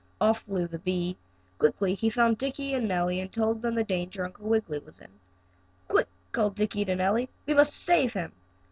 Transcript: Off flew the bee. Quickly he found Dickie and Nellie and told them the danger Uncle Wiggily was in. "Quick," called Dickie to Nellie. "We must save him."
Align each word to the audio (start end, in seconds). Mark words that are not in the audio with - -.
Off 0.19 0.39
flew 0.41 0.65
the 0.67 0.79
bee. 0.79 1.15
Quickly 1.59 1.93
he 1.93 2.09
found 2.09 2.39
Dickie 2.39 2.73
and 2.73 2.87
Nellie 2.87 3.19
and 3.19 3.31
told 3.31 3.61
them 3.61 3.75
the 3.75 3.83
danger 3.83 4.25
Uncle 4.25 4.47
Wiggily 4.47 4.79
was 4.79 4.99
in. 4.99 5.11
"Quick," 5.87 6.07
called 6.31 6.55
Dickie 6.55 6.85
to 6.85 6.95
Nellie. 6.95 7.29
"We 7.45 7.53
must 7.53 7.73
save 7.75 8.13
him." 8.13 8.31